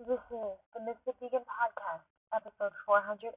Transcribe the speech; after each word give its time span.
This 0.00 0.16
is 0.32 0.56
the 0.72 0.80
Mystic 0.80 1.12
Vegan 1.20 1.44
Podcast, 1.44 2.08
episode 2.32 2.72
415. 2.88 3.36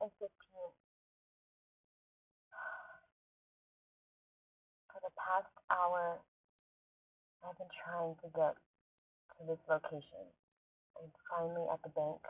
For 4.88 5.00
the 5.04 5.12
past 5.20 5.52
hour, 5.68 6.24
I've 7.44 7.60
been 7.60 7.68
trying 7.84 8.16
to 8.24 8.32
get 8.32 8.56
to 8.56 9.40
this 9.44 9.60
location. 9.68 10.24
I'm 10.96 11.12
finally 11.28 11.68
at 11.68 11.84
the 11.84 11.92
bank 11.92 12.24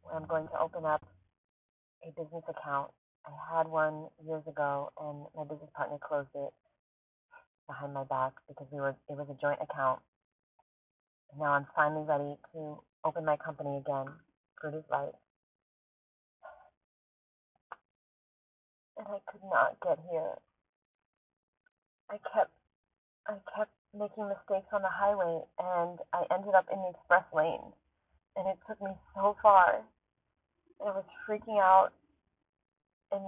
where 0.00 0.16
I'm 0.16 0.24
going 0.24 0.48
to 0.48 0.56
open 0.56 0.88
up 0.88 1.04
a 2.08 2.16
business 2.16 2.48
account. 2.48 2.88
I 3.28 3.36
had 3.52 3.68
one 3.68 4.08
years 4.24 4.48
ago, 4.48 4.96
and 4.96 5.28
my 5.36 5.44
business 5.44 5.68
partner 5.76 6.00
closed 6.00 6.32
it 6.32 6.56
behind 7.68 7.92
my 7.92 8.04
back 8.08 8.32
because 8.48 8.64
we 8.72 8.80
were 8.80 8.96
it 9.12 9.16
was 9.20 9.28
a 9.28 9.36
joint 9.36 9.60
account. 9.60 10.00
Now 11.34 11.52
I'm 11.52 11.66
finally 11.74 12.04
ready 12.06 12.36
to 12.52 12.78
open 13.04 13.24
my 13.24 13.36
company 13.36 13.78
again, 13.78 14.06
Fruit 14.60 14.74
is 14.74 14.84
Life. 14.90 15.14
And 18.96 19.06
I 19.08 19.18
could 19.30 19.42
not 19.50 19.76
get 19.82 19.98
here. 20.10 20.38
I 22.10 22.16
kept 22.32 22.52
I 23.26 23.34
kept 23.56 23.72
making 23.92 24.28
mistakes 24.28 24.70
on 24.72 24.82
the 24.82 24.92
highway 24.92 25.42
and 25.58 25.98
I 26.12 26.24
ended 26.32 26.54
up 26.54 26.66
in 26.72 26.78
the 26.78 26.90
express 26.94 27.24
lane. 27.34 27.72
And 28.36 28.48
it 28.48 28.58
took 28.68 28.80
me 28.80 28.92
so 29.14 29.36
far. 29.42 29.82
And 30.80 30.88
I 30.88 30.92
was 30.92 31.04
freaking 31.28 31.60
out 31.60 31.90
and 33.12 33.22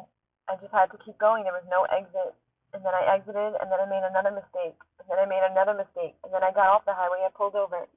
I 0.49 0.57
just 0.57 0.73
had 0.73 0.91
to 0.93 0.99
keep 1.05 1.19
going. 1.19 1.45
There 1.45 1.53
was 1.53 1.67
no 1.69 1.85
exit. 1.93 2.35
And 2.77 2.85
then 2.85 2.93
I 2.93 3.17
exited, 3.17 3.57
and 3.57 3.73
then 3.73 3.81
I 3.81 3.89
made 3.89 4.05
another 4.05 4.29
mistake, 4.29 4.77
and 5.01 5.09
then 5.09 5.17
I 5.17 5.25
made 5.25 5.41
another 5.41 5.73
mistake, 5.73 6.21
and 6.21 6.29
then 6.29 6.45
I 6.45 6.53
got 6.53 6.69
off 6.69 6.85
the 6.85 6.93
highway. 6.93 7.25
I 7.25 7.33
pulled 7.33 7.57
over, 7.57 7.89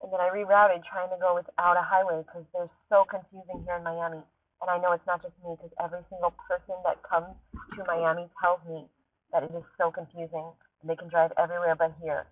and 0.00 0.08
then 0.08 0.20
I 0.24 0.32
rerouted, 0.32 0.88
trying 0.88 1.12
to 1.12 1.20
go 1.20 1.36
without 1.36 1.76
a 1.76 1.84
highway 1.84 2.24
because 2.24 2.48
they're 2.56 2.72
so 2.88 3.04
confusing 3.04 3.60
here 3.68 3.76
in 3.76 3.84
Miami. 3.84 4.24
And 4.64 4.72
I 4.72 4.80
know 4.80 4.96
it's 4.96 5.04
not 5.04 5.20
just 5.20 5.36
me, 5.44 5.52
because 5.52 5.68
every 5.76 6.00
single 6.08 6.32
person 6.48 6.80
that 6.88 7.04
comes 7.04 7.36
to 7.76 7.84
Miami 7.84 8.24
tells 8.40 8.64
me 8.64 8.88
that 9.36 9.44
it 9.44 9.52
is 9.52 9.68
so 9.76 9.92
confusing, 9.92 10.48
and 10.80 10.88
they 10.88 10.96
can 10.96 11.12
drive 11.12 11.36
everywhere 11.36 11.76
but 11.76 11.92
here. 12.00 12.24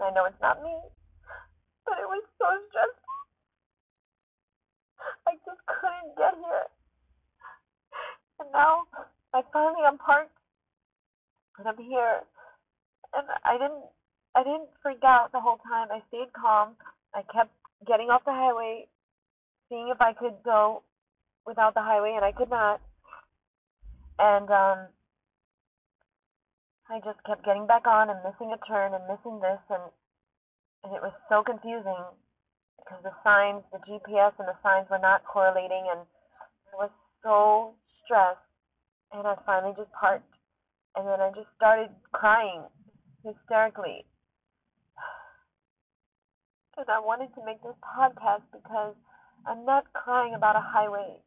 And 0.00 0.08
I 0.08 0.10
know 0.16 0.24
it's 0.24 0.40
not 0.40 0.64
me, 0.64 0.72
but 1.84 2.00
it 2.00 2.08
was 2.08 2.24
so 2.40 2.48
stressful. 2.72 3.20
I 5.28 5.36
just 5.44 5.60
couldn't 5.68 6.16
get 6.16 6.32
here. 6.32 6.66
And 8.40 8.48
now 8.56 8.88
I 9.36 9.44
finally 9.52 9.84
am 9.84 10.00
parked 10.00 10.32
and 11.58 11.66
I'm 11.66 11.78
here. 11.78 12.22
And 13.14 13.26
I 13.44 13.58
didn't 13.58 13.84
I 14.34 14.42
didn't 14.44 14.70
freak 14.82 15.02
out 15.02 15.32
the 15.32 15.40
whole 15.40 15.58
time. 15.66 15.88
I 15.90 16.02
stayed 16.08 16.32
calm. 16.32 16.76
I 17.14 17.22
kept 17.32 17.50
getting 17.86 18.10
off 18.10 18.24
the 18.24 18.32
highway, 18.32 18.86
seeing 19.68 19.90
if 19.90 20.00
I 20.00 20.12
could 20.12 20.38
go 20.44 20.82
without 21.46 21.74
the 21.74 21.82
highway 21.82 22.14
and 22.14 22.24
I 22.24 22.32
could 22.32 22.50
not. 22.50 22.80
And 24.18 24.50
um 24.50 24.78
I 26.88 27.00
just 27.04 27.20
kept 27.26 27.44
getting 27.44 27.66
back 27.66 27.86
on 27.86 28.08
and 28.08 28.20
missing 28.24 28.54
a 28.54 28.60
turn 28.66 28.94
and 28.94 29.04
missing 29.10 29.40
this 29.40 29.60
and 29.70 29.82
and 30.84 30.94
it 30.94 31.02
was 31.02 31.12
so 31.28 31.42
confusing 31.42 32.06
because 32.78 33.02
the 33.02 33.12
signs, 33.24 33.66
the 33.72 33.82
GPS 33.82 34.32
and 34.38 34.46
the 34.46 34.56
signs 34.62 34.86
were 34.88 35.02
not 35.02 35.26
correlating 35.26 35.90
and 35.90 36.06
I 36.72 36.86
was 36.86 36.94
so 37.22 37.74
stressed 38.04 38.38
and 39.12 39.26
I 39.26 39.34
finally 39.44 39.74
just 39.76 39.90
parked 39.92 40.37
and 40.98 41.06
then 41.06 41.20
I 41.22 41.30
just 41.30 41.46
started 41.54 41.90
crying 42.10 42.66
hysterically. 43.22 44.02
And 46.78 46.86
I 46.90 46.98
wanted 46.98 47.34
to 47.34 47.42
make 47.46 47.62
this 47.62 47.74
podcast 47.82 48.46
because 48.54 48.94
I'm 49.46 49.66
not 49.66 49.92
crying 49.94 50.34
about 50.34 50.54
a 50.54 50.62
highway. 50.62 51.22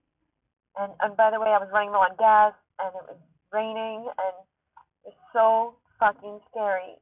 And 0.80 0.92
and 1.00 1.16
by 1.16 1.32
the 1.32 1.40
way, 1.40 1.52
I 1.52 1.60
was 1.60 1.68
running 1.72 1.92
low 1.92 2.04
on 2.04 2.16
gas 2.16 2.56
and 2.80 2.92
it 2.96 3.04
was 3.04 3.20
raining 3.52 4.08
and 4.08 4.36
it's 5.04 5.24
so 5.32 5.76
fucking 6.00 6.40
scary. 6.52 6.96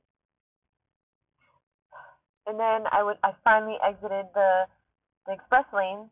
And 2.45 2.57
then 2.57 2.89
I 2.89 3.01
would 3.01 3.17
I 3.21 3.33
finally 3.43 3.77
exited 3.85 4.33
the 4.33 4.65
the 5.25 5.33
express 5.33 5.65
lane. 5.73 6.09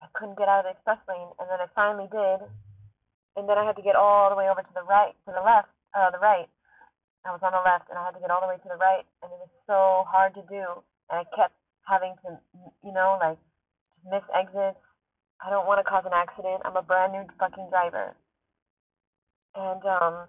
I 0.00 0.08
couldn't 0.12 0.38
get 0.38 0.48
out 0.48 0.64
of 0.64 0.72
the 0.72 0.76
express 0.76 1.00
lane 1.08 1.28
and 1.40 1.48
then 1.48 1.60
I 1.60 1.68
finally 1.76 2.08
did 2.08 2.48
and 3.38 3.46
then 3.46 3.54
I 3.54 3.62
had 3.62 3.78
to 3.78 3.86
get 3.86 3.94
all 3.94 4.28
the 4.28 4.34
way 4.34 4.50
over 4.50 4.66
to 4.66 4.74
the 4.74 4.82
right, 4.82 5.14
to 5.26 5.30
the 5.30 5.38
left, 5.38 5.70
uh, 5.94 6.10
the 6.10 6.18
right. 6.18 6.50
I 7.22 7.30
was 7.30 7.38
on 7.46 7.54
the 7.54 7.62
left, 7.62 7.86
and 7.86 7.94
I 7.94 8.02
had 8.02 8.18
to 8.18 8.22
get 8.22 8.34
all 8.34 8.42
the 8.42 8.50
way 8.50 8.58
to 8.58 8.68
the 8.68 8.80
right, 8.82 9.06
and 9.22 9.30
it 9.30 9.38
was 9.38 9.54
so 9.70 10.02
hard 10.10 10.34
to 10.34 10.42
do. 10.50 10.82
And 11.06 11.22
I 11.22 11.24
kept 11.38 11.54
having 11.86 12.18
to, 12.26 12.34
you 12.82 12.90
know, 12.90 13.14
like 13.22 13.38
miss 14.02 14.26
exits. 14.34 14.82
I 15.38 15.50
don't 15.54 15.70
want 15.70 15.78
to 15.78 15.86
cause 15.86 16.02
an 16.02 16.14
accident. 16.14 16.66
I'm 16.66 16.74
a 16.74 16.82
brand 16.82 17.14
new 17.14 17.22
fucking 17.38 17.70
driver, 17.70 18.18
and 19.54 19.82
um, 19.86 20.26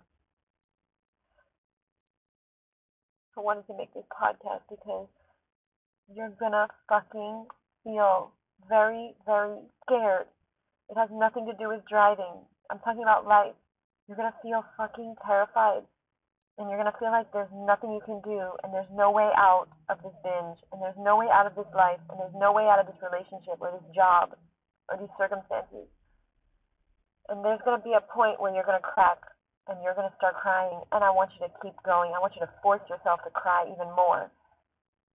I 3.33 3.41
wanted 3.41 3.65
to 3.73 3.77
make 3.77 3.89
this 3.97 4.05
podcast 4.13 4.69
because 4.69 5.09
you're 6.13 6.33
gonna 6.37 6.67
fucking 6.85 7.47
feel 7.83 8.33
very, 8.69 9.15
very 9.25 9.57
scared. 9.81 10.29
It 10.89 10.97
has 10.97 11.09
nothing 11.11 11.45
to 11.47 11.57
do 11.57 11.69
with 11.69 11.81
driving. 11.89 12.45
I'm 12.69 12.77
talking 12.85 13.01
about 13.01 13.25
life. 13.25 13.57
You're 14.05 14.17
gonna 14.17 14.35
feel 14.45 14.61
fucking 14.77 15.17
terrified. 15.25 15.81
And 16.57 16.69
you're 16.69 16.77
gonna 16.77 16.95
feel 17.01 17.09
like 17.09 17.31
there's 17.33 17.49
nothing 17.65 17.89
you 17.93 18.03
can 18.05 18.21
do 18.21 18.53
and 18.61 18.69
there's 18.73 18.89
no 18.93 19.09
way 19.09 19.29
out 19.33 19.69
of 19.89 19.97
this 20.05 20.13
binge 20.21 20.59
and 20.69 20.77
there's 20.81 20.97
no 20.99 21.17
way 21.17 21.25
out 21.31 21.49
of 21.49 21.55
this 21.55 21.69
life 21.73 22.01
and 22.09 22.19
there's 22.19 22.35
no 22.37 22.53
way 22.53 22.69
out 22.69 22.77
of 22.77 22.85
this 22.85 22.99
relationship 23.01 23.57
or 23.57 23.73
this 23.73 23.89
job 23.95 24.37
or 24.89 25.01
these 25.01 25.13
circumstances. 25.17 25.89
And 27.29 27.41
there's 27.45 27.61
gonna 27.65 27.81
be 27.81 27.97
a 27.97 28.05
point 28.13 28.37
where 28.37 28.53
you're 28.53 28.67
gonna 28.67 28.85
crack 28.85 29.17
and 29.65 29.81
you're 29.81 29.95
gonna 29.97 30.13
start 30.17 30.37
crying 30.37 30.83
and 30.91 31.01
I 31.01 31.09
want 31.09 31.33
you 31.39 31.47
to 31.47 31.53
keep 31.63 31.73
going. 31.81 32.13
I 32.13 32.21
want 32.21 32.35
you 32.37 32.45
to 32.45 32.53
force 32.61 32.85
yourself 32.85 33.23
to 33.25 33.31
cry 33.33 33.65
even 33.65 33.89
more. 33.97 34.29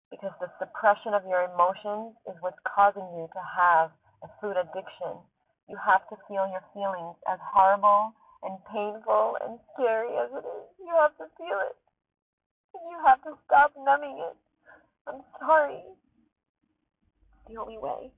Because 0.09 0.33
the 0.41 0.49
suppression 0.57 1.13
of 1.13 1.27
your 1.29 1.45
emotions 1.53 2.17
is 2.29 2.37
what's 2.41 2.61
causing 2.65 3.05
you 3.13 3.29
to 3.29 3.43
have 3.45 3.93
a 4.25 4.29
food 4.41 4.57
addiction 4.57 5.21
you 5.69 5.77
have 5.79 6.07
to 6.11 6.17
feel 6.29 6.47
your 6.51 6.65
feelings 6.75 7.17
as 7.31 7.39
horrible 7.43 8.13
and 8.43 8.59
painful 8.71 9.39
and 9.41 9.59
scary 9.73 10.11
as 10.19 10.31
it 10.35 10.45
is. 10.45 10.67
You 10.79 10.93
have 10.99 11.15
to 11.19 11.27
feel 11.39 11.59
it. 11.71 11.77
And 12.75 12.83
you 12.91 12.99
have 13.07 13.23
to 13.23 13.39
stop 13.47 13.73
numbing 13.79 14.19
it. 14.19 14.37
I'm 15.07 15.23
sorry. 15.39 15.83
It's 15.87 17.55
the 17.55 17.61
only 17.61 17.79
way. 17.79 18.11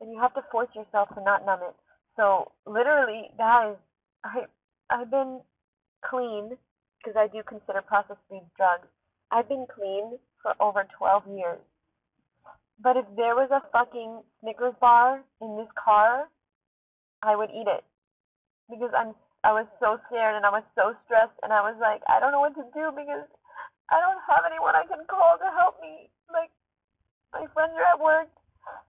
And 0.00 0.12
you 0.12 0.20
have 0.20 0.34
to 0.34 0.44
force 0.50 0.68
yourself 0.74 1.08
to 1.14 1.22
not 1.22 1.44
numb 1.44 1.60
it. 1.62 1.74
So 2.16 2.52
literally, 2.66 3.30
guys, 3.36 3.76
I 4.24 4.46
I've 4.90 5.10
been 5.10 5.40
clean 6.04 6.56
because 6.98 7.16
I 7.16 7.28
do 7.28 7.42
consider 7.46 7.82
processed 7.82 8.20
foods 8.28 8.50
drugs. 8.56 8.88
I've 9.30 9.48
been 9.48 9.66
clean 9.72 10.18
for 10.42 10.54
over 10.60 10.86
12 10.98 11.22
years. 11.36 11.60
But 12.82 12.96
if 12.96 13.04
there 13.16 13.36
was 13.36 13.52
a 13.52 13.60
fucking 13.72 14.24
Snickers 14.40 14.74
bar 14.80 15.20
in 15.44 15.56
this 15.60 15.68
car, 15.76 16.28
I 17.20 17.36
would 17.36 17.52
eat 17.52 17.68
it 17.68 17.84
because 18.72 18.92
I'm 18.96 19.12
I 19.44 19.52
was 19.52 19.68
so 19.80 20.00
scared 20.08 20.36
and 20.36 20.44
I 20.44 20.52
was 20.52 20.64
so 20.76 20.96
stressed 21.04 21.36
and 21.44 21.52
I 21.52 21.60
was 21.60 21.76
like 21.76 22.00
I 22.08 22.20
don't 22.20 22.32
know 22.32 22.40
what 22.40 22.56
to 22.56 22.64
do 22.72 22.88
because 22.96 23.28
I 23.92 24.00
don't 24.00 24.20
have 24.24 24.48
anyone 24.48 24.76
I 24.76 24.88
can 24.88 25.04
call 25.04 25.36
to 25.36 25.48
help 25.52 25.76
me. 25.84 26.08
Like 26.32 26.48
my 27.36 27.44
friends 27.52 27.76
are 27.76 27.88
at 27.92 28.00
work. 28.00 28.32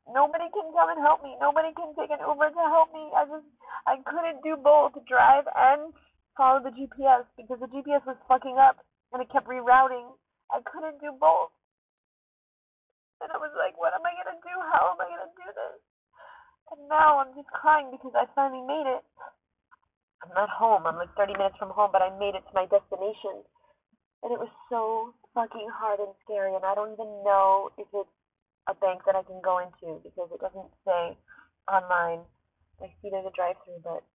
Nobody 0.08 0.48
can 0.56 0.72
come 0.72 0.92
and 0.92 1.04
help 1.04 1.24
me. 1.24 1.36
Nobody 1.44 1.76
can 1.76 1.92
take 2.00 2.16
an 2.16 2.24
Uber 2.24 2.52
to 2.52 2.64
help 2.72 2.96
me. 2.96 3.12
I 3.12 3.28
just 3.28 3.48
I 3.88 4.00
couldn't 4.08 4.40
do 4.44 4.56
both 4.56 4.96
drive 5.04 5.52
and 5.52 5.92
follow 6.40 6.64
the 6.64 6.72
GPS 6.72 7.28
because 7.36 7.60
the 7.60 7.68
GPS 7.68 8.08
was 8.08 8.16
fucking 8.32 8.56
up 8.56 8.80
and 9.12 9.20
it 9.20 9.28
kept 9.32 9.52
rerouting. 9.52 10.16
I 10.48 10.64
couldn't 10.64 11.04
do 11.04 11.12
both. 11.20 11.52
And 13.22 13.30
I 13.30 13.38
was 13.38 13.54
like, 13.54 13.78
what 13.78 13.94
am 13.94 14.02
I 14.02 14.14
gonna 14.18 14.42
do? 14.42 14.56
How 14.74 14.92
am 14.92 15.00
I 15.00 15.08
gonna 15.08 15.32
do 15.38 15.48
this? 15.54 15.80
And 16.74 16.82
now 16.90 17.22
I'm 17.22 17.34
just 17.38 17.50
crying 17.54 17.94
because 17.94 18.14
I 18.18 18.26
finally 18.34 18.66
made 18.66 18.90
it. 18.90 19.04
I'm 20.26 20.34
not 20.38 20.50
home. 20.50 20.86
I'm 20.86 20.98
like 20.98 21.14
30 21.18 21.34
minutes 21.38 21.58
from 21.58 21.74
home, 21.74 21.90
but 21.94 22.02
I 22.02 22.14
made 22.18 22.38
it 22.38 22.46
to 22.46 22.54
my 22.58 22.66
destination. 22.70 23.42
And 24.22 24.30
it 24.30 24.40
was 24.42 24.54
so 24.70 25.14
fucking 25.34 25.70
hard 25.74 26.00
and 26.00 26.14
scary. 26.26 26.54
And 26.54 26.66
I 26.66 26.74
don't 26.78 26.94
even 26.94 27.10
know 27.26 27.74
if 27.78 27.90
it's 27.90 28.16
a 28.70 28.76
bank 28.78 29.02
that 29.06 29.18
I 29.18 29.26
can 29.26 29.42
go 29.42 29.58
into 29.58 29.98
because 30.06 30.30
it 30.30 30.42
doesn't 30.42 30.72
say 30.86 31.18
online. 31.66 32.22
I 32.82 32.90
see 33.02 33.10
there's 33.10 33.26
a 33.26 33.34
drive 33.34 33.58
through, 33.66 33.82
but 33.82 34.06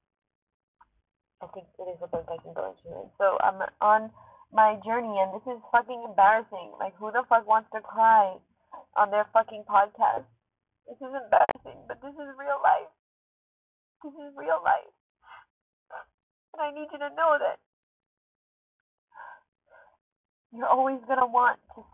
I 1.43 1.47
think 1.53 1.67
it 1.79 1.87
is 1.91 2.01
a 2.03 2.09
bank 2.09 2.27
I 2.31 2.39
can 2.43 2.55
go 2.55 2.71
into. 2.71 2.89
And 2.95 3.11
so 3.19 3.39
I'm 3.43 3.61
on 3.83 4.11
my 4.55 4.79
journey, 4.87 5.19
and 5.21 5.35
this 5.35 5.47
is 5.47 5.61
fucking 5.71 6.03
embarrassing. 6.07 6.73
Like, 6.79 6.95
who 6.97 7.11
the 7.11 7.27
fuck 7.29 7.47
wants 7.47 7.69
to 7.75 7.83
cry? 7.83 8.39
On 8.97 9.11
their 9.11 9.29
fucking 9.33 9.65
podcast. 9.69 10.25
This 10.89 10.97
is 10.97 11.13
embarrassing, 11.13 11.85
but 11.87 12.01
this 12.01 12.15
is 12.17 12.29
real 12.41 12.59
life. 12.65 12.91
This 14.03 14.15
is 14.17 14.33
real 14.37 14.61
life. 14.65 14.93
And 16.55 16.63
I 16.65 16.73
need 16.73 16.89
you 16.89 16.99
to 16.99 17.11
know 17.13 17.37
that 17.37 17.61
you're 20.53 20.69
always 20.69 21.01
going 21.07 21.21
to 21.21 21.29
want 21.29 21.61
to 21.77 21.85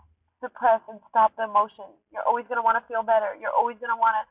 suppress 0.41 0.81
and 0.89 1.01
stop 1.11 1.35
the 1.37 1.45
emotions. 1.45 1.99
You're 2.13 2.27
always 2.27 2.47
going 2.47 2.59
to 2.59 2.63
want 2.63 2.79
to 2.79 2.87
feel 2.87 3.03
better. 3.03 3.35
You're 3.35 3.55
always 3.55 3.79
going 3.83 3.91
to 3.91 3.99
want 3.99 4.15
to 4.23 4.25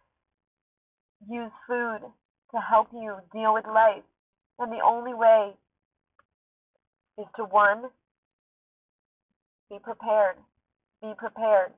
use 1.28 1.52
food 1.68 2.08
to 2.56 2.58
help 2.62 2.88
you 2.94 3.20
deal 3.34 3.54
with 3.54 3.66
life. 3.66 4.08
And 4.60 4.72
the 4.72 4.84
only 4.86 5.14
way 5.14 5.52
is 7.18 7.28
to 7.36 7.44
one, 7.44 7.90
be 9.70 9.80
prepared. 9.84 10.36
Be 11.02 11.14
prepared. 11.18 11.72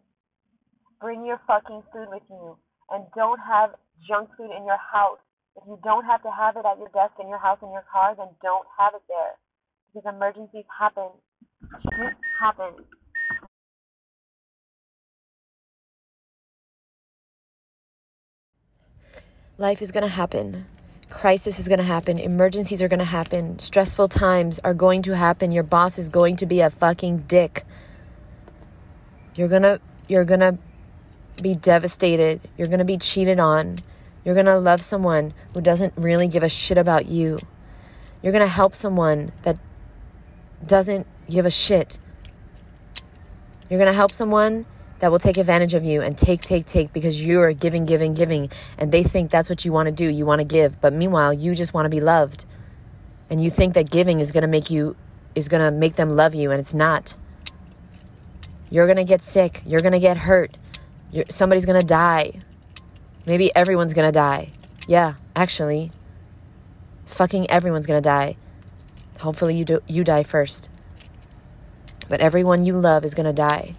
Bring 1.04 1.26
your 1.26 1.42
fucking 1.46 1.84
food 1.92 2.08
with 2.10 2.24
you. 2.30 2.56
And 2.90 3.04
don't 3.14 3.40
have 3.40 3.72
junk 4.08 4.30
food 4.38 4.52
in 4.56 4.66
your 4.66 4.78
house. 4.78 5.20
If 5.58 5.64
you 5.68 5.78
don't 5.84 6.06
have 6.06 6.24
to 6.24 6.32
have 6.32 6.56
it 6.56 6.64
at 6.66 6.80
your 6.80 6.88
desk, 6.94 7.20
in 7.20 7.28
your 7.28 7.40
house, 7.40 7.60
in 7.62 7.72
your 7.74 7.84
car, 7.92 8.16
then 8.16 8.28
don't 8.42 8.66
have 8.80 8.94
it 8.96 9.02
there. 9.10 9.36
Because 9.94 10.16
emergencies 10.16 10.64
happen. 10.80 11.10
Shit 11.82 12.14
happens. 12.40 12.88
Life 19.58 19.82
is 19.82 19.92
going 19.92 20.04
to 20.04 20.08
happen. 20.08 20.66
Crisis 21.10 21.60
is 21.60 21.68
going 21.68 21.80
to 21.80 21.84
happen. 21.84 22.18
Emergencies 22.18 22.82
are 22.82 22.88
going 22.88 23.00
to 23.00 23.06
happen. 23.06 23.60
Stressful 23.60 24.08
times 24.08 24.58
are 24.64 24.74
going 24.74 25.02
to 25.02 25.18
happen. 25.18 25.52
Your 25.52 25.64
boss 25.64 26.00
is 26.00 26.08
going 26.08 26.38
to 26.38 26.46
be 26.46 26.62
a 26.62 26.70
fucking 26.70 27.26
dick. 27.28 27.66
You're 29.36 29.50
going 29.50 29.64
to 29.64 29.82
you're 30.08 30.26
going 30.26 30.40
to 30.40 30.58
be 31.42 31.56
devastated. 31.56 32.42
You're 32.58 32.68
going 32.68 32.80
to 32.80 32.86
be 32.86 32.98
cheated 32.98 33.40
on. 33.40 33.78
You're 34.24 34.36
going 34.36 34.46
to 34.46 34.58
love 34.58 34.82
someone 34.82 35.34
who 35.54 35.62
doesn't 35.62 35.94
really 35.98 36.28
give 36.28 36.44
a 36.44 36.50
shit 36.50 36.78
about 36.78 37.06
you. 37.06 37.38
You're 38.22 38.32
going 38.32 38.46
to 38.46 38.52
help 38.52 38.76
someone 38.76 39.32
that 39.44 39.60
doesn't 40.66 41.06
give 41.30 41.46
a 41.46 41.52
shit. 41.52 41.98
You're 43.70 43.80
going 43.80 43.92
to 43.92 43.96
help 43.96 44.12
someone 44.12 44.66
that 45.00 45.12
will 45.12 45.20
take 45.20 45.38
advantage 45.38 45.74
of 45.74 45.84
you 45.84 46.02
and 46.02 46.18
take, 46.18 46.42
take, 46.42 46.66
take 46.66 46.94
because 46.94 47.26
you 47.26 47.42
are 47.42 47.52
giving, 47.52 47.86
giving, 47.86 48.14
giving. 48.14 48.50
And 48.78 48.92
they 48.92 49.04
think 49.04 49.32
that's 49.32 49.50
what 49.50 49.66
you 49.66 49.74
want 49.74 49.88
to 49.88 49.92
do. 49.92 50.08
You 50.08 50.26
want 50.26 50.40
to 50.40 50.46
give. 50.46 50.80
But 50.80 50.94
meanwhile, 50.94 51.34
you 51.34 51.54
just 51.56 51.74
want 51.74 51.86
to 51.86 51.90
be 51.90 52.00
loved. 52.00 52.46
And 53.30 53.44
you 53.44 53.50
think 53.50 53.74
that 53.74 53.90
giving 53.90 54.22
is 54.22 54.32
going 54.32 54.44
to 54.44 54.48
make 54.48 54.70
you, 54.70 54.96
is 55.36 55.50
going 55.50 55.62
to 55.62 55.72
make 55.78 55.96
them 55.96 56.16
love 56.16 56.36
you. 56.36 56.52
And 56.52 56.60
it's 56.60 56.74
not. 56.74 57.16
You're 58.70 58.86
going 58.86 58.98
to 58.98 59.04
get 59.04 59.22
sick. 59.22 59.62
You're 59.66 59.82
going 59.82 59.92
to 59.94 60.00
get 60.00 60.16
hurt. 60.16 60.56
You're, 61.14 61.26
somebody's 61.30 61.66
to 61.80 61.86
die. 61.86 62.42
Maybe 63.28 63.56
everyone's 63.56 63.94
to 64.12 64.20
die. 64.20 64.50
Yeah, 64.88 65.14
actually. 65.36 65.92
Fucking 67.06 67.50
everyone's 67.52 67.86
to 68.02 68.10
die. 68.10 68.36
Hopefully 69.20 69.56
you 69.56 69.64
do, 69.64 69.80
you 69.88 70.04
die 70.04 70.24
first. 70.24 70.72
But 72.10 72.20
everyone 72.20 72.66
you 72.66 72.74
love 72.74 73.06
is 73.06 73.14
to 73.28 73.34
die. 73.34 73.76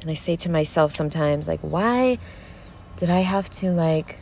And 0.00 0.10
I 0.10 0.14
say 0.14 0.34
to 0.36 0.50
myself 0.50 0.90
sometimes, 0.90 1.46
like, 1.46 1.60
why 1.60 2.18
did 2.96 3.08
I 3.08 3.20
have 3.20 3.48
to, 3.50 3.70
like, 3.70 4.16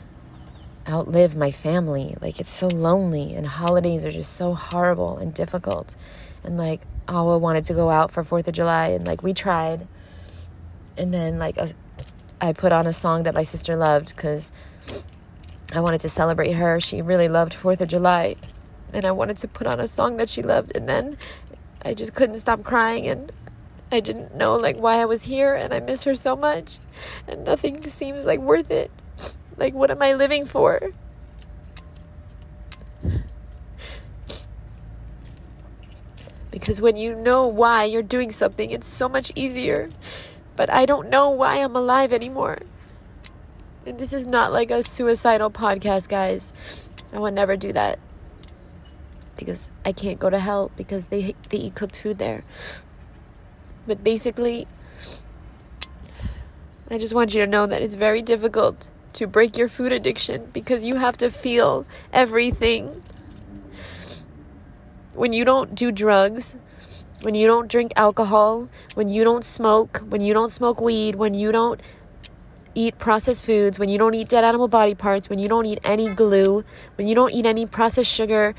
outlive 0.86 1.36
my 1.36 1.50
family? 1.50 2.16
Like, 2.20 2.38
it's 2.38 2.50
so 2.50 2.68
lonely, 2.68 3.34
and 3.34 3.46
holidays 3.46 4.04
are 4.04 4.10
just 4.10 4.34
so 4.34 4.52
horrible 4.52 5.16
and 5.16 5.32
difficult. 5.32 5.96
And, 6.44 6.58
like, 6.58 6.82
Awa 7.08 7.38
wanted 7.38 7.64
to 7.66 7.74
go 7.74 7.88
out 7.88 8.10
for 8.10 8.22
4th 8.22 8.46
of 8.46 8.54
July, 8.54 8.88
and, 8.88 9.06
like, 9.06 9.22
we 9.22 9.32
tried. 9.32 9.88
And 10.96 11.12
then, 11.12 11.38
like, 11.38 11.56
a, 11.56 11.70
I 12.40 12.52
put 12.52 12.72
on 12.72 12.86
a 12.86 12.92
song 12.92 13.24
that 13.24 13.34
my 13.34 13.42
sister 13.42 13.76
loved 13.76 14.14
because 14.14 14.52
I 15.72 15.80
wanted 15.80 16.00
to 16.02 16.08
celebrate 16.08 16.52
her. 16.52 16.80
She 16.80 17.02
really 17.02 17.28
loved 17.28 17.52
4th 17.52 17.80
of 17.80 17.88
July. 17.88 18.36
And 18.92 19.04
I 19.04 19.12
wanted 19.12 19.38
to 19.38 19.48
put 19.48 19.66
on 19.66 19.80
a 19.80 19.88
song 19.88 20.18
that 20.18 20.28
she 20.28 20.42
loved. 20.42 20.76
And 20.76 20.88
then 20.88 21.16
I 21.84 21.94
just 21.94 22.14
couldn't 22.14 22.38
stop 22.38 22.62
crying. 22.62 23.08
And 23.08 23.32
I 23.94 24.00
didn't 24.00 24.34
know 24.34 24.56
like 24.56 24.76
why 24.76 24.96
I 25.00 25.04
was 25.04 25.22
here 25.22 25.54
and 25.54 25.72
I 25.72 25.78
miss 25.78 26.02
her 26.02 26.14
so 26.14 26.34
much 26.34 26.78
and 27.28 27.44
nothing 27.44 27.80
seems 27.84 28.26
like 28.26 28.40
worth 28.40 28.72
it. 28.72 28.90
Like 29.56 29.72
what 29.72 29.88
am 29.90 30.02
I 30.02 30.14
living 30.14 30.46
for? 30.46 30.90
Because 36.50 36.80
when 36.80 36.96
you 36.96 37.14
know 37.14 37.46
why 37.46 37.84
you're 37.84 38.02
doing 38.02 38.32
something, 38.32 38.72
it's 38.72 38.88
so 38.88 39.08
much 39.08 39.30
easier. 39.36 39.90
But 40.56 40.70
I 40.70 40.86
don't 40.86 41.10
know 41.10 41.30
why 41.30 41.56
I'm 41.56 41.74
alive 41.74 42.12
anymore. 42.12 42.58
And 43.86 43.98
this 43.98 44.12
is 44.12 44.24
not 44.24 44.52
like 44.52 44.70
a 44.70 44.82
suicidal 44.82 45.50
podcast, 45.50 46.08
guys. 46.08 46.88
I 47.12 47.18
would 47.18 47.34
never 47.34 47.56
do 47.56 47.72
that. 47.72 47.98
Because 49.36 49.68
I 49.84 49.92
can't 49.92 50.18
go 50.18 50.30
to 50.30 50.38
hell 50.38 50.70
because 50.76 51.08
they 51.08 51.34
they 51.50 51.58
eat 51.58 51.74
cooked 51.74 52.00
food 52.00 52.18
there. 52.18 52.44
But 53.86 54.02
basically, 54.02 54.66
I 56.90 56.98
just 56.98 57.14
want 57.14 57.34
you 57.34 57.40
to 57.40 57.46
know 57.46 57.66
that 57.66 57.82
it's 57.82 57.96
very 57.96 58.22
difficult 58.22 58.90
to 59.14 59.26
break 59.26 59.56
your 59.56 59.68
food 59.68 59.92
addiction 59.92 60.50
because 60.52 60.84
you 60.84 60.96
have 60.96 61.16
to 61.18 61.30
feel 61.30 61.86
everything. 62.12 63.02
When 65.14 65.32
you 65.32 65.44
don't 65.44 65.74
do 65.74 65.92
drugs, 65.92 66.56
when 67.24 67.34
you 67.34 67.46
don't 67.46 67.68
drink 67.68 67.92
alcohol, 67.96 68.68
when 68.94 69.08
you 69.08 69.24
don't 69.24 69.44
smoke, 69.44 70.02
when 70.08 70.20
you 70.20 70.34
don't 70.34 70.50
smoke 70.50 70.80
weed, 70.80 71.16
when 71.16 71.34
you 71.34 71.52
don't 71.52 71.80
eat 72.74 72.98
processed 72.98 73.44
foods, 73.44 73.78
when 73.78 73.88
you 73.88 73.98
don't 73.98 74.14
eat 74.14 74.28
dead 74.28 74.44
animal 74.44 74.68
body 74.68 74.94
parts, 74.94 75.30
when 75.30 75.38
you 75.38 75.46
don't 75.46 75.66
eat 75.66 75.78
any 75.84 76.08
glue, 76.08 76.64
when 76.96 77.06
you 77.06 77.14
don't 77.14 77.32
eat 77.32 77.46
any 77.46 77.66
processed 77.66 78.10
sugar, 78.10 78.54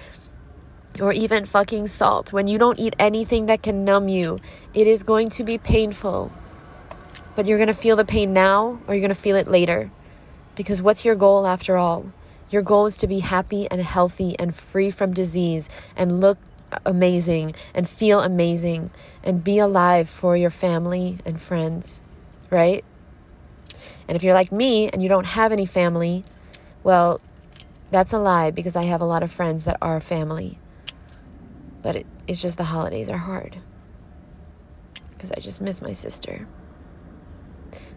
or 1.00 1.12
even 1.12 1.46
fucking 1.46 1.88
salt, 1.88 2.32
when 2.32 2.48
you 2.48 2.58
don't 2.58 2.80
eat 2.80 2.96
anything 2.98 3.48
that 3.48 3.62
can 3.62 3.84
numb 3.84 4.08
you, 4.08 4.40
it 4.74 4.88
is 4.88 5.04
going 5.04 5.30
to 5.30 5.44
be 5.44 5.58
painful. 5.58 6.32
But 7.36 7.46
you're 7.46 7.58
going 7.58 7.68
to 7.68 7.74
feel 7.74 7.98
the 7.98 8.06
pain 8.06 8.34
now 8.34 8.80
or 8.88 8.96
you're 8.96 9.02
going 9.02 9.10
to 9.10 9.16
feel 9.16 9.36
it 9.36 9.48
later. 9.48 9.92
Because 10.56 10.82
what's 10.82 11.04
your 11.04 11.16
goal 11.16 11.46
after 11.46 11.76
all? 11.76 12.06
Your 12.50 12.62
goal 12.62 12.86
is 12.86 12.96
to 12.98 13.08
be 13.08 13.20
happy 13.20 13.70
and 13.70 13.82
healthy 13.82 14.40
and 14.40 14.56
free 14.56 14.90
from 14.90 15.14
disease 15.14 15.68
and 15.98 16.22
look 16.22 16.38
amazing 16.86 17.56
and 17.74 17.88
feel 17.88 18.22
amazing 18.22 18.92
and 19.24 19.44
be 19.44 19.60
alive 19.60 20.10
for 20.10 20.36
your 20.36 20.50
family 20.50 21.20
and 21.26 21.40
friends, 21.40 22.02
right? 22.50 22.84
And 24.08 24.16
if 24.16 24.24
you're 24.24 24.34
like 24.34 24.52
me 24.52 24.90
and 24.90 25.02
you 25.02 25.10
don't 25.10 25.26
have 25.26 25.52
any 25.52 25.66
family, 25.66 26.24
well, 26.84 27.20
that's 27.92 28.14
a 28.14 28.20
lie 28.20 28.52
because 28.52 28.76
I 28.76 28.86
have 28.86 29.02
a 29.02 29.06
lot 29.06 29.24
of 29.24 29.32
friends 29.32 29.64
that 29.66 29.78
are 29.82 30.00
family. 30.00 30.60
But 31.82 31.98
it, 31.98 32.06
it's 32.28 32.42
just 32.42 32.58
the 32.58 32.64
holidays 32.64 33.10
are 33.10 33.18
hard 33.18 33.58
because 35.12 35.32
I 35.32 35.40
just 35.40 35.62
miss 35.62 35.82
my 35.82 35.92
sister. 35.92 36.48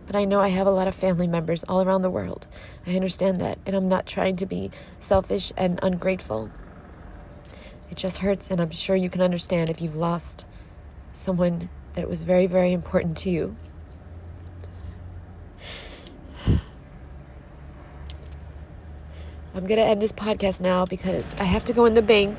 But 0.07 0.17
I 0.17 0.25
know 0.25 0.41
I 0.41 0.49
have 0.49 0.67
a 0.67 0.71
lot 0.71 0.89
of 0.89 0.95
family 0.95 1.27
members 1.27 1.65
all 1.65 1.83
around 1.83 2.01
the 2.01 2.11
world. 2.11 2.49
I 2.87 2.97
understand 2.97 3.41
that. 3.43 3.59
And 3.67 3.77
I'm 3.77 3.91
not 3.91 4.07
trying 4.07 4.37
to 4.37 4.47
be 4.47 4.71
selfish 5.01 5.53
and 5.57 5.79
ungrateful. 5.83 6.51
It 7.91 7.97
just 7.97 8.19
hurts. 8.19 8.51
And 8.51 8.61
I'm 8.61 8.71
sure 8.71 8.97
you 8.97 9.11
can 9.11 9.23
understand 9.23 9.71
if 9.71 9.81
you've 9.81 9.97
lost 9.97 10.47
someone 11.13 11.69
that 11.95 12.09
was 12.09 12.23
very, 12.23 12.47
very 12.47 12.73
important 12.73 13.17
to 13.19 13.31
you. 13.31 13.57
I'm 19.55 19.67
going 19.67 19.81
to 19.81 19.85
end 19.85 20.01
this 20.01 20.13
podcast 20.13 20.61
now 20.61 20.87
because 20.87 21.39
I 21.41 21.45
have 21.45 21.65
to 21.65 21.73
go 21.73 21.87
in 21.87 21.95
the 21.95 22.03
bank 22.03 22.39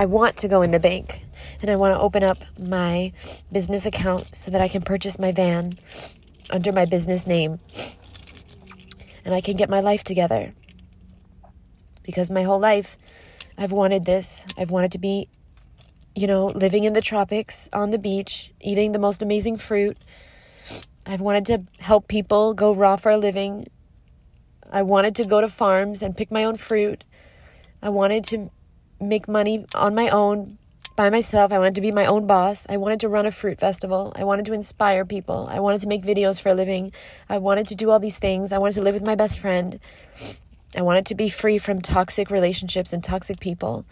I 0.00 0.06
want 0.06 0.38
to 0.38 0.48
go 0.48 0.62
in 0.62 0.70
the 0.70 0.80
bank 0.80 1.26
and 1.60 1.70
I 1.70 1.76
want 1.76 1.92
to 1.92 2.00
open 2.00 2.22
up 2.22 2.38
my 2.58 3.12
business 3.52 3.84
account 3.84 4.34
so 4.34 4.50
that 4.50 4.62
I 4.62 4.66
can 4.66 4.80
purchase 4.80 5.18
my 5.18 5.30
van 5.30 5.74
under 6.48 6.72
my 6.72 6.86
business 6.86 7.26
name 7.26 7.58
and 9.26 9.34
I 9.34 9.42
can 9.42 9.58
get 9.58 9.68
my 9.68 9.80
life 9.80 10.02
together. 10.02 10.54
Because 12.10 12.30
my 12.30 12.42
whole 12.42 12.58
life 12.58 12.96
I've 13.60 13.72
wanted 13.72 14.06
this. 14.06 14.46
I've 14.56 14.70
wanted 14.70 14.92
to 14.92 14.98
be, 14.98 15.28
you 16.14 16.26
know, 16.26 16.46
living 16.46 16.84
in 16.84 16.94
the 16.94 17.02
tropics 17.02 17.68
on 17.74 17.90
the 17.90 17.98
beach, 17.98 18.52
eating 18.58 18.92
the 18.92 18.98
most 18.98 19.20
amazing 19.20 19.58
fruit. 19.58 19.98
I've 21.04 21.20
wanted 21.20 21.44
to 21.46 21.84
help 21.84 22.08
people 22.08 22.54
go 22.54 22.74
raw 22.74 22.96
for 22.96 23.10
a 23.10 23.18
living. 23.18 23.68
I 24.72 24.80
wanted 24.80 25.14
to 25.16 25.24
go 25.24 25.42
to 25.42 25.48
farms 25.48 26.00
and 26.00 26.16
pick 26.16 26.30
my 26.30 26.44
own 26.44 26.56
fruit. 26.56 27.04
I 27.82 27.90
wanted 27.90 28.24
to 28.32 28.50
make 28.98 29.28
money 29.28 29.66
on 29.74 29.94
my 29.94 30.08
own 30.08 30.56
by 30.96 31.10
myself. 31.10 31.52
I 31.52 31.58
wanted 31.58 31.74
to 31.74 31.80
be 31.82 31.92
my 31.92 32.06
own 32.06 32.26
boss. 32.26 32.66
I 32.66 32.78
wanted 32.78 33.00
to 33.00 33.10
run 33.10 33.26
a 33.26 33.30
fruit 33.30 33.58
festival. 33.58 34.12
I 34.16 34.24
wanted 34.24 34.46
to 34.46 34.54
inspire 34.54 35.04
people. 35.04 35.48
I 35.50 35.60
wanted 35.60 35.82
to 35.82 35.88
make 35.88 36.02
videos 36.02 36.40
for 36.40 36.48
a 36.48 36.54
living. 36.54 36.92
I 37.28 37.38
wanted 37.38 37.68
to 37.68 37.74
do 37.74 37.90
all 37.90 38.00
these 38.00 38.18
things. 38.18 38.52
I 38.52 38.58
wanted 38.58 38.74
to 38.74 38.82
live 38.82 38.94
with 38.94 39.04
my 39.04 39.16
best 39.16 39.38
friend. 39.38 39.78
I 40.76 40.82
wanted 40.82 41.06
to 41.06 41.14
be 41.14 41.28
free 41.28 41.58
from 41.58 41.80
toxic 41.80 42.30
relationships 42.30 42.92
and 42.92 43.02
toxic 43.02 43.40
people. 43.40 43.84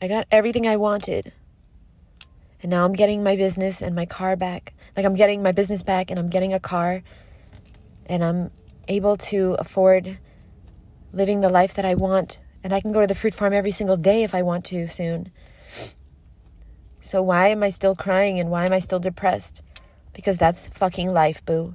I 0.00 0.08
got 0.08 0.26
everything 0.30 0.66
I 0.66 0.76
wanted. 0.76 1.32
And 2.62 2.70
now 2.70 2.84
I'm 2.84 2.92
getting 2.92 3.22
my 3.22 3.36
business 3.36 3.82
and 3.82 3.94
my 3.94 4.04
car 4.04 4.36
back. 4.36 4.74
Like 4.96 5.06
I'm 5.06 5.14
getting 5.14 5.42
my 5.42 5.52
business 5.52 5.82
back 5.82 6.10
and 6.10 6.18
I'm 6.18 6.28
getting 6.28 6.52
a 6.52 6.60
car. 6.60 7.02
And 8.06 8.22
I'm 8.22 8.50
able 8.88 9.16
to 9.16 9.56
afford 9.58 10.18
living 11.12 11.40
the 11.40 11.48
life 11.48 11.74
that 11.74 11.84
I 11.84 11.94
want. 11.94 12.40
And 12.62 12.72
I 12.72 12.80
can 12.80 12.92
go 12.92 13.00
to 13.00 13.06
the 13.06 13.14
fruit 13.14 13.34
farm 13.34 13.54
every 13.54 13.70
single 13.70 13.96
day 13.96 14.22
if 14.22 14.34
I 14.34 14.42
want 14.42 14.64
to 14.66 14.86
soon. 14.86 15.32
So 17.00 17.22
why 17.22 17.48
am 17.48 17.62
I 17.62 17.70
still 17.70 17.96
crying 17.96 18.38
and 18.38 18.50
why 18.50 18.66
am 18.66 18.72
I 18.72 18.78
still 18.78 19.00
depressed? 19.00 19.62
Because 20.12 20.38
that's 20.38 20.68
fucking 20.68 21.12
life, 21.12 21.44
boo. 21.44 21.74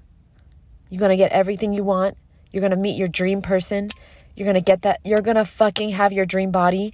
You're 0.89 0.99
gonna 0.99 1.17
get 1.17 1.31
everything 1.31 1.73
you 1.73 1.83
want. 1.83 2.17
You're 2.51 2.61
gonna 2.61 2.75
meet 2.75 2.97
your 2.97 3.07
dream 3.07 3.41
person. 3.41 3.89
You're 4.35 4.45
gonna 4.45 4.61
get 4.61 4.83
that. 4.83 4.99
You're 5.03 5.21
gonna 5.21 5.45
fucking 5.45 5.89
have 5.89 6.13
your 6.13 6.25
dream 6.25 6.51
body. 6.51 6.93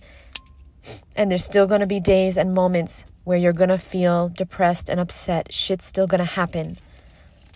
And 1.16 1.32
there's 1.32 1.44
still 1.44 1.68
gonna 1.68 1.88
be 1.88 2.00
days 2.00 2.38
and 2.38 2.54
moments 2.54 3.06
where 3.24 3.38
you're 3.38 3.54
gonna 3.54 3.78
feel 3.78 4.30
depressed 4.30 4.90
and 4.90 5.00
upset. 5.00 5.54
Shit's 5.54 5.86
still 5.86 6.08
gonna 6.08 6.26
happen. 6.26 6.76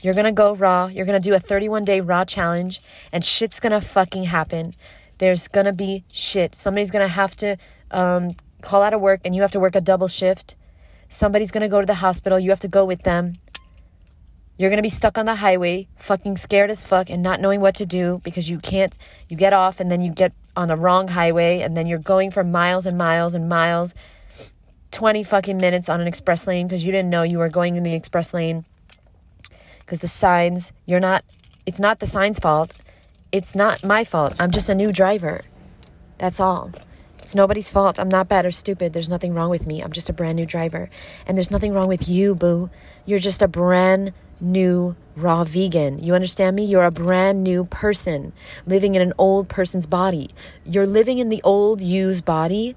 You're 0.02 0.14
gonna 0.14 0.32
go 0.32 0.56
raw. 0.56 0.88
You're 0.88 1.06
gonna 1.06 1.20
do 1.20 1.34
a 1.34 1.40
31 1.40 1.86
day 1.86 2.02
raw 2.02 2.24
challenge, 2.24 2.82
and 3.12 3.26
shit's 3.26 3.60
gonna 3.60 3.82
fucking 3.82 4.26
happen. 4.26 4.74
There's 5.18 5.48
gonna 5.48 5.74
be 5.74 6.04
shit. 6.12 6.54
Somebody's 6.56 6.92
gonna 6.92 7.08
have 7.08 7.36
to 7.38 7.58
um, 7.92 8.36
call 8.62 8.84
out 8.84 8.94
of 8.94 9.02
work, 9.02 9.22
and 9.26 9.36
you 9.36 9.42
have 9.42 9.52
to 9.52 9.60
work 9.60 9.76
a 9.76 9.82
double 9.82 10.08
shift. 10.08 10.56
Somebody's 11.10 11.52
gonna 11.52 11.70
go 11.70 11.82
to 11.82 11.88
the 11.88 11.96
hospital. 11.96 12.40
You 12.40 12.52
have 12.52 12.60
to 12.60 12.68
go 12.68 12.86
with 12.86 13.04
them. 13.04 13.36
You're 14.58 14.70
gonna 14.70 14.82
be 14.82 14.90
stuck 14.90 15.18
on 15.18 15.26
the 15.26 15.36
highway, 15.36 15.88
fucking 15.98 16.38
scared 16.38 16.70
as 16.70 16.84
fuck, 16.84 17.10
and 17.10 17.22
not 17.22 17.40
knowing 17.40 17.62
what 17.62 17.76
to 17.76 17.86
do 17.86 18.22
because 18.24 18.50
you 18.50 18.58
can't. 18.60 18.96
You 19.30 19.38
get 19.38 19.54
off, 19.54 19.80
and 19.80 19.92
then 19.92 20.02
you 20.02 20.12
get 20.12 20.34
on 20.56 20.68
the 20.68 20.76
wrong 20.76 21.08
highway, 21.08 21.62
and 21.62 21.78
then 21.78 21.88
you're 21.88 22.00
going 22.00 22.32
for 22.32 22.44
miles 22.44 22.86
and 22.86 22.98
miles 22.98 23.34
and 23.34 23.48
miles 23.48 23.94
20 24.92 25.24
fucking 25.24 25.58
minutes 25.58 25.90
on 25.90 26.02
an 26.02 26.08
express 26.08 26.48
lane 26.48 26.68
because 26.68 26.86
you 26.86 26.92
didn't 26.92 27.10
know 27.10 27.24
you 27.24 27.38
were 27.38 27.50
going 27.50 27.76
in 27.76 27.84
the 27.84 27.94
express 27.94 28.34
lane 28.34 28.66
because 29.80 30.00
the 30.00 30.08
signs, 30.08 30.72
you're 30.86 31.00
not, 31.00 31.24
it's 31.66 31.80
not 31.80 32.00
the 32.00 32.06
sign's 32.06 32.40
fault. 32.40 32.78
It's 33.32 33.56
not 33.56 33.84
my 33.86 34.04
fault. 34.04 34.36
I'm 34.40 34.52
just 34.52 34.70
a 34.70 34.76
new 34.76 34.92
driver. 34.92 35.42
That's 36.18 36.40
all. 36.40 36.72
It's 37.22 37.36
nobody's 37.36 37.70
fault. 37.70 38.00
I'm 38.00 38.10
not 38.10 38.28
bad 38.28 38.46
or 38.46 38.52
stupid. 38.52 38.94
There's 38.94 39.10
nothing 39.10 39.34
wrong 39.34 39.50
with 39.50 39.68
me. 39.68 39.82
I'm 39.82 39.92
just 39.92 40.10
a 40.10 40.14
brand 40.14 40.38
new 40.38 40.46
driver. 40.46 40.90
And 41.26 41.38
there's 41.38 41.52
nothing 41.52 41.74
wrong 41.74 41.88
with 41.88 42.08
you, 42.08 42.36
boo. 42.36 42.70
You're 43.06 43.20
just 43.20 43.42
a 43.42 43.48
brand 43.48 44.14
new 44.40 44.96
raw 45.16 45.44
vegan. 45.44 46.00
You 46.00 46.14
understand 46.14 46.56
me? 46.56 46.66
You're 46.66 46.84
a 46.84 46.92
brand 46.92 47.44
new 47.44 47.66
person 47.66 48.34
living 48.66 48.96
in 48.96 49.02
an 49.02 49.14
old 49.18 49.50
person's 49.50 49.88
body. 49.88 50.30
You're 50.66 50.88
living 50.88 51.20
in 51.20 51.30
the 51.30 51.42
old 51.44 51.82
you's 51.82 52.22
body 52.22 52.76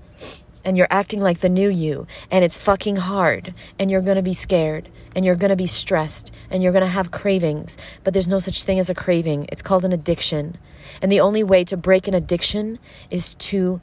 and 0.65 0.77
you're 0.77 0.89
acting 0.91 1.21
like 1.21 1.41
the 1.41 1.49
new 1.49 1.69
you 1.69 2.07
and 2.31 2.45
it's 2.45 2.59
fucking 2.59 2.97
hard 2.97 3.55
and 3.79 3.91
you're 3.91 4.03
going 4.03 4.17
to 4.17 4.23
be 4.23 4.35
scared 4.35 4.89
and 5.15 5.25
you're 5.25 5.37
going 5.37 5.51
to 5.51 5.57
be 5.57 5.67
stressed 5.67 6.33
and 6.51 6.63
you're 6.63 6.73
going 6.73 6.85
to 6.85 6.89
have 6.89 7.11
cravings 7.11 7.77
but 8.05 8.13
there's 8.13 8.29
no 8.29 8.39
such 8.39 8.63
thing 8.63 8.79
as 8.79 8.91
a 8.91 8.95
craving 8.95 9.47
it's 9.51 9.63
called 9.63 9.85
an 9.85 9.93
addiction 9.93 10.57
and 11.03 11.11
the 11.11 11.21
only 11.21 11.43
way 11.43 11.65
to 11.65 11.77
break 11.77 12.09
an 12.09 12.15
addiction 12.15 12.79
is 13.11 13.35
to 13.37 13.81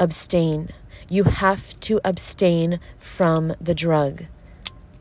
abstain 0.00 0.68
you 1.08 1.22
have 1.24 1.78
to 1.80 2.00
abstain 2.04 2.80
from 2.98 3.54
the 3.60 3.74
drug 3.74 4.24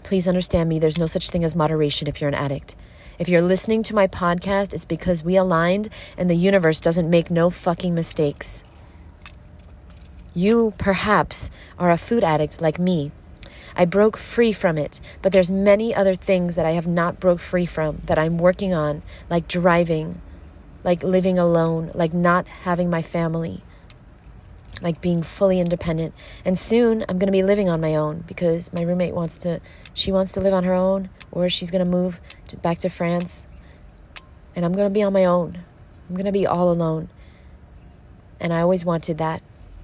please 0.05 0.27
understand 0.27 0.69
me. 0.69 0.77
There's 0.77 0.99
no 0.99 1.07
such 1.07 1.31
thing 1.31 1.43
as 1.43 1.55
moderation 1.55 2.07
if 2.07 2.21
you're 2.21 2.27
an 2.27 2.35
addict. 2.35 2.75
If 3.17 3.27
you're 3.27 3.41
listening 3.41 3.81
to 3.83 3.95
my 3.95 4.05
podcast 4.05 4.73
it's 4.73 4.85
because 4.85 5.23
we 5.23 5.35
aligned 5.35 5.89
and 6.15 6.29
the 6.29 6.35
universe 6.35 6.79
doesn't 6.79 7.09
make 7.09 7.31
no 7.31 7.49
fucking 7.49 7.95
mistakes. 7.95 8.63
You 10.35 10.73
perhaps 10.77 11.49
are 11.79 11.89
a 11.89 11.97
food 11.97 12.23
addict 12.23 12.61
like 12.61 12.77
me. 12.77 13.11
I 13.75 13.85
broke 13.85 14.15
free 14.15 14.53
from 14.53 14.77
it, 14.77 15.01
but 15.23 15.33
there's 15.33 15.49
many 15.49 15.95
other 15.95 16.13
things 16.13 16.55
that 16.55 16.67
I 16.67 16.71
have 16.71 16.87
not 16.87 17.19
broke 17.19 17.39
free 17.39 17.65
from 17.65 17.97
that 18.05 18.19
I'm 18.19 18.37
working 18.37 18.75
on, 18.75 19.01
like 19.29 19.47
driving, 19.47 20.21
like 20.83 21.03
living 21.03 21.39
alone, 21.39 21.89
like 21.95 22.13
not 22.13 22.47
having 22.47 22.91
my 22.91 23.01
family, 23.01 23.63
like 24.85 25.01
being 25.01 25.23
fully 25.23 25.59
independent. 25.59 26.13
And 26.45 26.55
soon 26.55 27.03
I'm 27.09 27.17
going 27.17 27.25
to 27.25 27.31
be 27.31 27.41
living 27.41 27.69
on 27.69 27.81
my 27.81 27.95
own 27.95 28.23
because 28.27 28.71
my 28.71 28.83
roommate 28.83 29.15
wants 29.15 29.37
to 29.39 29.59
she 29.95 30.11
wants 30.11 30.33
to 30.33 30.41
live 30.41 30.53
on 30.53 30.63
her 30.63 30.75
own 30.75 31.09
or 31.31 31.49
she's 31.49 31.71
going 31.71 31.83
to 31.83 31.89
move 31.89 32.21
back 32.61 32.77
to 32.79 32.89
France. 32.89 33.47
And 34.55 34.63
I'm 34.63 34.73
going 34.73 34.87
to 34.87 34.93
be 34.93 35.01
on 35.01 35.11
my 35.11 35.25
own. 35.25 35.57
I'm 36.07 36.15
going 36.15 36.27
to 36.27 36.31
be 36.31 36.45
all 36.45 36.71
alone. 36.71 37.09
And 38.39 38.53
I 38.53 38.61
always 38.61 38.85
wanted 38.85 39.17
that. 39.17 39.41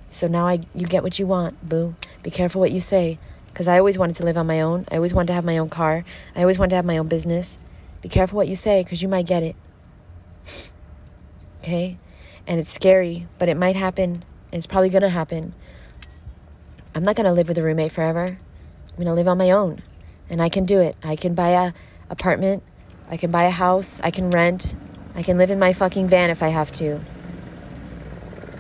So 0.07 0.27
now 0.27 0.45
I 0.45 0.59
you 0.75 0.85
get 0.85 1.01
what 1.01 1.17
you 1.17 1.25
want, 1.25 1.67
boo. 1.67 1.95
Be 2.21 2.29
careful 2.29 2.61
what 2.61 2.71
you 2.71 2.79
say 2.79 3.17
because 3.47 3.67
I 3.67 3.79
always 3.79 3.97
wanted 3.97 4.17
to 4.17 4.23
live 4.23 4.37
on 4.37 4.45
my 4.45 4.61
own. 4.61 4.85
I 4.91 4.97
always 4.97 5.15
wanted 5.15 5.27
to 5.27 5.33
have 5.33 5.45
my 5.45 5.57
own 5.57 5.69
car. 5.69 6.05
I 6.35 6.41
always 6.41 6.59
wanted 6.59 6.71
to 6.71 6.75
have 6.75 6.85
my 6.85 6.99
own 6.99 7.07
business. 7.07 7.57
Be 8.03 8.09
careful 8.09 8.37
what 8.37 8.47
you 8.47 8.55
say 8.55 8.83
because 8.83 9.01
you 9.01 9.07
might 9.07 9.25
get 9.25 9.41
it. 9.41 9.55
Okay? 11.63 11.99
And 12.47 12.59
it's 12.59 12.73
scary, 12.73 13.27
but 13.37 13.47
it 13.47 13.55
might 13.55 13.75
happen. 13.75 14.23
It's 14.51 14.67
probably 14.67 14.89
going 14.89 15.03
to 15.03 15.09
happen. 15.09 15.53
I'm 16.93 17.03
not 17.03 17.15
going 17.15 17.25
to 17.25 17.31
live 17.31 17.47
with 17.47 17.57
a 17.57 17.63
roommate 17.63 17.91
forever. 17.91 18.25
I'm 18.25 18.95
going 18.95 19.07
to 19.07 19.13
live 19.13 19.27
on 19.27 19.37
my 19.37 19.51
own. 19.51 19.81
And 20.29 20.41
I 20.41 20.49
can 20.49 20.65
do 20.65 20.79
it. 20.79 20.95
I 21.03 21.15
can 21.15 21.33
buy 21.33 21.49
a 21.49 21.73
apartment. 22.09 22.63
I 23.09 23.17
can 23.17 23.31
buy 23.31 23.43
a 23.43 23.49
house. 23.49 24.01
I 24.03 24.11
can 24.11 24.29
rent. 24.29 24.75
I 25.15 25.23
can 25.23 25.37
live 25.37 25.51
in 25.51 25.59
my 25.59 25.73
fucking 25.73 26.07
van 26.07 26.29
if 26.29 26.43
I 26.43 26.49
have 26.49 26.71
to. 26.73 26.99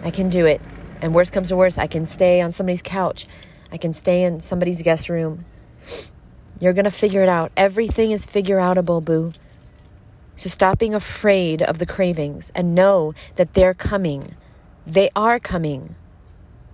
I 0.03 0.11
can 0.11 0.29
do 0.29 0.45
it. 0.45 0.61
And 1.01 1.13
worst 1.13 1.33
comes 1.33 1.49
to 1.49 1.55
worst, 1.55 1.79
I 1.79 1.87
can 1.87 2.05
stay 2.05 2.41
on 2.41 2.51
somebody's 2.51 2.81
couch. 2.81 3.27
I 3.71 3.77
can 3.77 3.93
stay 3.93 4.23
in 4.23 4.39
somebody's 4.39 4.81
guest 4.81 5.09
room. 5.09 5.45
You're 6.59 6.73
going 6.73 6.85
to 6.85 6.91
figure 6.91 7.23
it 7.23 7.29
out. 7.29 7.51
Everything 7.57 8.11
is 8.11 8.25
figure 8.25 8.57
outable, 8.57 9.03
boo. 9.03 9.33
So 10.35 10.49
stop 10.49 10.79
being 10.79 10.93
afraid 10.93 11.61
of 11.61 11.79
the 11.79 11.85
cravings 11.85 12.51
and 12.53 12.75
know 12.75 13.13
that 13.35 13.53
they're 13.53 13.73
coming. 13.73 14.23
They 14.85 15.09
are 15.15 15.39
coming. 15.39 15.95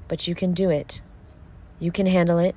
But 0.07 0.27
you 0.27 0.35
can 0.35 0.53
do 0.53 0.69
it. 0.69 1.01
You 1.79 1.91
can 1.91 2.05
handle 2.05 2.39
it. 2.39 2.55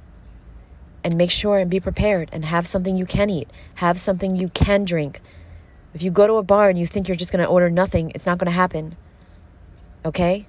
And 1.03 1.17
make 1.17 1.31
sure 1.31 1.59
and 1.59 1.71
be 1.71 1.81
prepared 1.81 2.29
and 2.33 2.45
have 2.45 2.67
something 2.67 2.97
you 2.97 3.07
can 3.07 3.31
eat. 3.31 3.49
Have 3.77 3.99
something 3.99 4.37
you 4.37 4.49
can 4.49 4.85
drink. 4.85 5.21
If 5.95 6.03
you 6.03 6.11
go 6.11 6.27
to 6.27 6.35
a 6.35 6.43
bar 6.43 6.69
and 6.69 6.79
you 6.79 6.87
think 6.87 7.09
you're 7.09 7.17
just 7.17 7.33
going 7.33 7.45
to 7.45 7.51
order 7.51 7.71
nothing, 7.71 8.13
it's 8.15 8.27
not 8.27 8.39
going 8.39 8.47
to 8.47 8.53
happen. 8.53 8.97
Okay? 10.05 10.47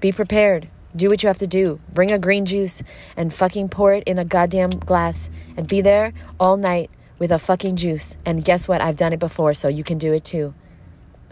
Be 0.00 0.12
prepared. 0.12 0.68
Do 0.94 1.08
what 1.08 1.22
you 1.22 1.28
have 1.28 1.38
to 1.38 1.46
do. 1.46 1.80
Bring 1.92 2.12
a 2.12 2.18
green 2.18 2.46
juice 2.46 2.82
and 3.16 3.32
fucking 3.32 3.68
pour 3.68 3.94
it 3.94 4.04
in 4.04 4.18
a 4.18 4.24
goddamn 4.24 4.70
glass 4.70 5.30
and 5.56 5.66
be 5.66 5.80
there 5.80 6.12
all 6.38 6.56
night 6.56 6.90
with 7.18 7.32
a 7.32 7.38
fucking 7.38 7.76
juice. 7.76 8.16
And 8.26 8.44
guess 8.44 8.68
what? 8.68 8.80
I've 8.80 8.96
done 8.96 9.12
it 9.12 9.18
before, 9.18 9.54
so 9.54 9.68
you 9.68 9.84
can 9.84 9.98
do 9.98 10.12
it 10.12 10.24
too. 10.24 10.54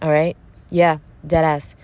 All 0.00 0.10
right? 0.10 0.36
Yeah, 0.70 0.98
dead 1.26 1.44
ass. 1.44 1.74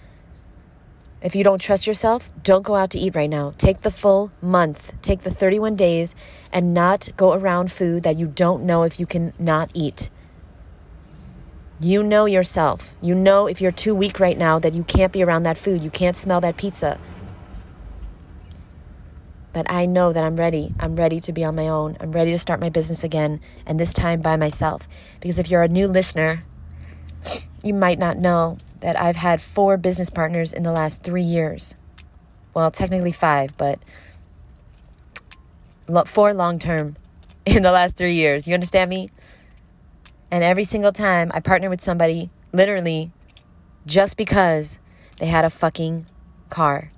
If 1.22 1.34
you 1.34 1.44
don't 1.44 1.60
trust 1.60 1.86
yourself, 1.86 2.30
don't 2.42 2.64
go 2.64 2.74
out 2.74 2.90
to 2.90 2.98
eat 2.98 3.14
right 3.14 3.28
now. 3.28 3.52
Take 3.58 3.82
the 3.82 3.90
full 3.90 4.32
month, 4.40 4.94
take 5.02 5.20
the 5.20 5.30
31 5.30 5.76
days, 5.76 6.14
and 6.50 6.72
not 6.72 7.10
go 7.16 7.34
around 7.34 7.70
food 7.70 8.04
that 8.04 8.16
you 8.16 8.26
don't 8.26 8.64
know 8.64 8.84
if 8.84 8.98
you 8.98 9.04
can 9.04 9.34
not 9.38 9.70
eat. 9.74 10.08
You 11.78 12.02
know 12.02 12.24
yourself. 12.24 12.94
You 13.02 13.14
know 13.14 13.46
if 13.46 13.60
you're 13.60 13.70
too 13.70 13.94
weak 13.94 14.18
right 14.18 14.36
now 14.36 14.58
that 14.60 14.72
you 14.72 14.82
can't 14.82 15.12
be 15.12 15.22
around 15.22 15.42
that 15.42 15.58
food. 15.58 15.82
You 15.82 15.90
can't 15.90 16.16
smell 16.16 16.40
that 16.40 16.56
pizza. 16.56 16.98
But 19.52 19.70
I 19.70 19.84
know 19.84 20.14
that 20.14 20.24
I'm 20.24 20.36
ready. 20.36 20.72
I'm 20.80 20.96
ready 20.96 21.20
to 21.20 21.32
be 21.32 21.44
on 21.44 21.54
my 21.54 21.68
own. 21.68 21.98
I'm 22.00 22.12
ready 22.12 22.30
to 22.30 22.38
start 22.38 22.60
my 22.60 22.70
business 22.70 23.04
again, 23.04 23.40
and 23.66 23.78
this 23.78 23.92
time 23.92 24.22
by 24.22 24.36
myself. 24.36 24.88
Because 25.20 25.38
if 25.38 25.50
you're 25.50 25.62
a 25.62 25.68
new 25.68 25.86
listener, 25.86 26.42
you 27.62 27.74
might 27.74 27.98
not 27.98 28.16
know 28.16 28.56
that 28.80 29.00
I've 29.00 29.16
had 29.16 29.40
four 29.40 29.76
business 29.76 30.10
partners 30.10 30.52
in 30.52 30.62
the 30.62 30.72
last 30.72 31.02
three 31.02 31.22
years. 31.22 31.76
Well, 32.54 32.70
technically 32.70 33.12
five, 33.12 33.56
but 33.56 33.78
four 36.06 36.34
long 36.34 36.58
term 36.58 36.96
in 37.46 37.62
the 37.62 37.72
last 37.72 37.96
three 37.96 38.14
years. 38.14 38.46
You 38.46 38.54
understand 38.54 38.90
me? 38.90 39.10
And 40.30 40.44
every 40.44 40.64
single 40.64 40.92
time 40.92 41.30
I 41.34 41.40
partner 41.40 41.68
with 41.68 41.80
somebody, 41.80 42.30
literally, 42.52 43.10
just 43.86 44.16
because 44.16 44.78
they 45.18 45.26
had 45.26 45.44
a 45.44 45.50
fucking 45.50 46.06
car. 46.48 46.90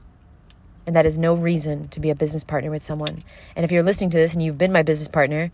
And 0.86 0.96
that 0.96 1.06
is 1.06 1.16
no 1.16 1.34
reason 1.34 1.88
to 1.88 2.00
be 2.00 2.10
a 2.10 2.14
business 2.14 2.44
partner 2.44 2.70
with 2.70 2.82
someone. 2.82 3.22
And 3.56 3.64
if 3.64 3.72
you're 3.72 3.82
listening 3.82 4.10
to 4.10 4.18
this 4.18 4.34
and 4.34 4.42
you've 4.42 4.58
been 4.58 4.72
my 4.72 4.82
business 4.82 5.08
partner, 5.08 5.50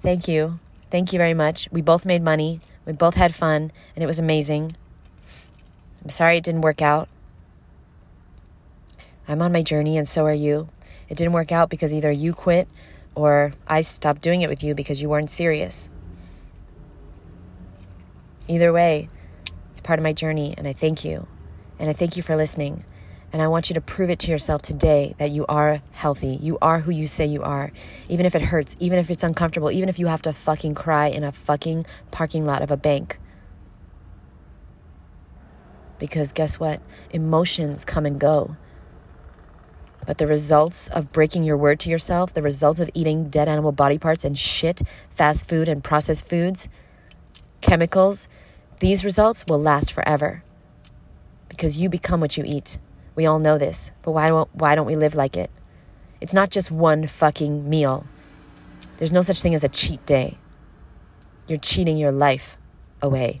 thank 0.00 0.28
you. 0.28 0.58
Thank 0.90 1.12
you 1.12 1.18
very 1.18 1.34
much. 1.34 1.68
We 1.70 1.82
both 1.82 2.04
made 2.04 2.22
money. 2.22 2.60
We 2.86 2.92
both 2.92 3.14
had 3.14 3.34
fun, 3.34 3.70
and 3.94 4.02
it 4.02 4.06
was 4.06 4.18
amazing. 4.18 4.72
I'm 6.02 6.10
sorry 6.10 6.38
it 6.38 6.44
didn't 6.44 6.62
work 6.62 6.82
out. 6.82 7.08
I'm 9.28 9.40
on 9.40 9.52
my 9.52 9.62
journey, 9.62 9.96
and 9.96 10.08
so 10.08 10.24
are 10.26 10.34
you. 10.34 10.68
It 11.08 11.16
didn't 11.16 11.32
work 11.32 11.52
out 11.52 11.70
because 11.70 11.94
either 11.94 12.10
you 12.10 12.32
quit 12.32 12.68
or 13.14 13.52
I 13.68 13.82
stopped 13.82 14.22
doing 14.22 14.42
it 14.42 14.48
with 14.48 14.64
you 14.64 14.74
because 14.74 15.00
you 15.00 15.08
weren't 15.08 15.30
serious. 15.30 15.88
Either 18.48 18.72
way, 18.72 19.08
it's 19.70 19.80
part 19.80 19.98
of 19.98 20.02
my 20.02 20.12
journey, 20.12 20.54
and 20.58 20.66
I 20.66 20.72
thank 20.72 21.04
you. 21.04 21.26
And 21.78 21.88
I 21.88 21.92
thank 21.92 22.16
you 22.16 22.22
for 22.22 22.36
listening. 22.36 22.84
And 23.32 23.40
I 23.40 23.48
want 23.48 23.70
you 23.70 23.74
to 23.74 23.80
prove 23.80 24.10
it 24.10 24.18
to 24.20 24.30
yourself 24.30 24.60
today 24.60 25.14
that 25.18 25.30
you 25.30 25.46
are 25.46 25.80
healthy. 25.92 26.38
You 26.42 26.58
are 26.60 26.80
who 26.80 26.90
you 26.90 27.06
say 27.06 27.24
you 27.24 27.42
are. 27.42 27.72
Even 28.08 28.26
if 28.26 28.34
it 28.34 28.42
hurts, 28.42 28.76
even 28.78 28.98
if 28.98 29.10
it's 29.10 29.22
uncomfortable, 29.22 29.70
even 29.70 29.88
if 29.88 29.98
you 29.98 30.06
have 30.06 30.22
to 30.22 30.32
fucking 30.32 30.74
cry 30.74 31.06
in 31.06 31.24
a 31.24 31.32
fucking 31.32 31.86
parking 32.10 32.44
lot 32.44 32.60
of 32.60 32.70
a 32.70 32.76
bank. 32.76 33.18
Because 36.02 36.32
guess 36.32 36.58
what? 36.58 36.80
Emotions 37.12 37.84
come 37.84 38.06
and 38.06 38.18
go. 38.18 38.56
But 40.04 40.18
the 40.18 40.26
results 40.26 40.88
of 40.88 41.12
breaking 41.12 41.44
your 41.44 41.56
word 41.56 41.78
to 41.78 41.90
yourself, 41.90 42.34
the 42.34 42.42
results 42.42 42.80
of 42.80 42.90
eating 42.92 43.28
dead 43.28 43.46
animal 43.46 43.70
body 43.70 43.98
parts 43.98 44.24
and 44.24 44.36
shit, 44.36 44.82
fast 45.10 45.48
food 45.48 45.68
and 45.68 45.84
processed 45.84 46.28
foods, 46.28 46.68
chemicals, 47.60 48.26
these 48.80 49.04
results 49.04 49.44
will 49.48 49.60
last 49.60 49.92
forever. 49.92 50.42
Because 51.48 51.76
you 51.76 51.88
become 51.88 52.20
what 52.20 52.36
you 52.36 52.42
eat. 52.44 52.78
We 53.14 53.26
all 53.26 53.38
know 53.38 53.56
this, 53.56 53.92
but 54.02 54.10
why 54.10 54.26
don't, 54.26 54.52
why 54.56 54.74
don't 54.74 54.86
we 54.86 54.96
live 54.96 55.14
like 55.14 55.36
it? 55.36 55.52
It's 56.20 56.34
not 56.34 56.50
just 56.50 56.72
one 56.72 57.06
fucking 57.06 57.70
meal. 57.70 58.04
There's 58.96 59.12
no 59.12 59.22
such 59.22 59.40
thing 59.40 59.54
as 59.54 59.62
a 59.62 59.68
cheat 59.68 60.04
day. 60.04 60.36
You're 61.46 61.58
cheating 61.58 61.96
your 61.96 62.10
life 62.10 62.58
away. 63.00 63.40